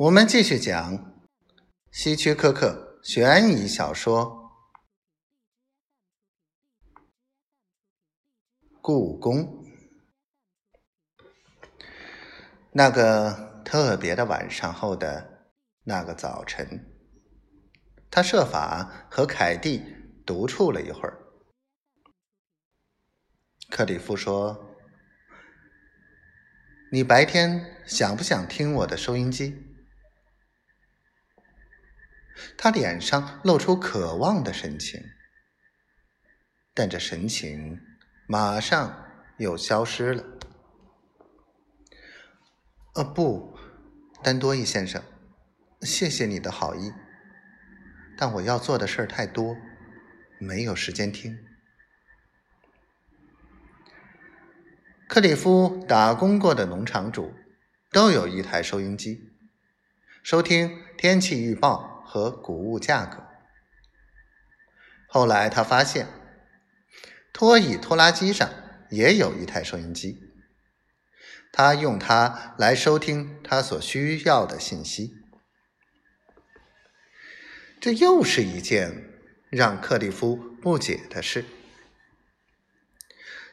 [0.00, 1.20] 我们继续讲
[1.92, 4.50] 希区柯克悬疑小说
[8.80, 9.42] 《故宫》。
[12.72, 15.52] 那个特别的晚上后的
[15.84, 16.90] 那个早晨，
[18.10, 19.84] 他设法和凯蒂
[20.24, 21.20] 独处了一会儿。
[23.68, 24.78] 克里夫说
[26.90, 29.66] ：“你白天想不想听我的收音机？”
[32.56, 35.02] 他脸上露出渴望的神情，
[36.74, 37.80] 但这神情
[38.26, 39.04] 马上
[39.38, 40.24] 又消失了。
[42.94, 43.56] 呃，不，
[44.22, 45.02] 丹多伊先生，
[45.82, 46.92] 谢谢你的好意，
[48.16, 49.56] 但我要做的事儿太多，
[50.38, 51.38] 没有时间听。
[55.08, 57.34] 克里夫打工过的农场主
[57.90, 59.32] 都有一台收音机，
[60.22, 63.24] 收听天气预报和谷物价格。
[65.06, 66.08] 后来他发现，
[67.32, 68.50] 拖椅拖拉机上
[68.90, 70.20] 也有一台收音机。
[71.52, 75.14] 他用它来收听他所需要的信息。
[77.80, 81.44] 这又是一件让克利夫不解的事。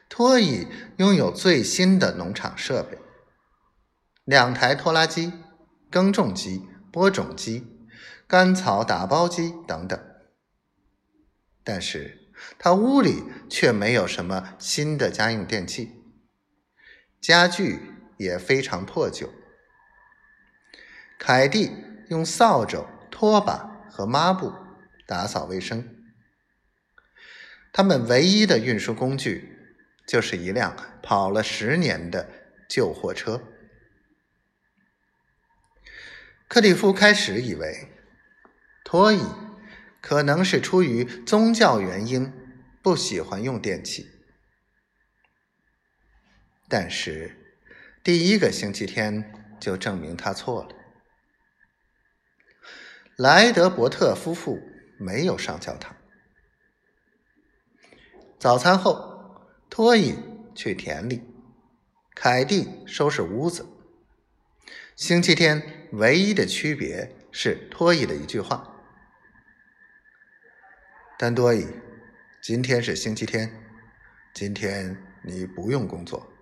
[0.08, 2.98] 托伊拥有最新的农场设备，
[4.24, 5.32] 两台拖拉机、
[5.88, 7.77] 耕种机、播种机、
[8.28, 9.98] 干草打包机等等，
[11.64, 16.04] 但是他屋里却没有什么新的家用电器。
[17.22, 17.80] 家具
[18.18, 19.32] 也非常破旧。
[21.18, 21.72] 凯蒂
[22.10, 24.52] 用扫帚、拖把和抹布
[25.06, 26.04] 打扫卫生。
[27.72, 29.56] 他们唯一的运输工具
[30.06, 32.28] 就是一辆跑了十年的
[32.68, 33.42] 旧货车。
[36.46, 37.88] 克里夫开始以为，
[38.90, 39.20] 托伊
[40.00, 42.32] 可能是出于宗教原因
[42.82, 44.08] 不喜欢用电器。
[46.70, 47.58] 但是，
[48.02, 49.30] 第一个星期天
[49.60, 50.70] 就证明他错了。
[53.16, 54.58] 莱德伯特夫妇
[54.98, 55.94] 没有上教堂。
[58.38, 60.14] 早餐后，托伊
[60.54, 61.20] 去田里，
[62.14, 63.66] 凯蒂收拾屋子。
[64.96, 68.76] 星期天唯一的区别是托伊的一句话
[71.18, 71.66] ：“丹多伊，
[72.40, 73.50] 今天是星期天，
[74.32, 76.32] 今天你不用工作。”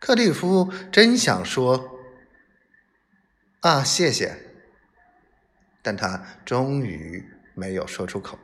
[0.00, 2.00] 克利夫真想说
[3.62, 4.36] ：“啊，谢谢。”
[5.80, 7.24] 但他终于
[7.54, 8.36] 没有说出口。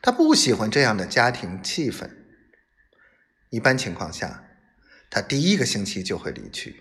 [0.00, 2.08] 他不喜欢这样的家庭气氛。
[3.50, 4.44] 一般情况下，
[5.10, 6.80] 他第一个星期就会离去。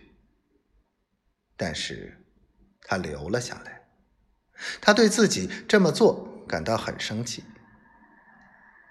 [1.55, 2.23] 但是，
[2.81, 3.76] 他留了下来。
[4.81, 7.43] 他对自己这么做感到很生气，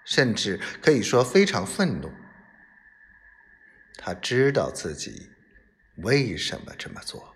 [0.04, 2.10] 甚至可以说非常愤怒。
[3.98, 5.30] 他知道自己
[5.98, 7.35] 为什么这么做。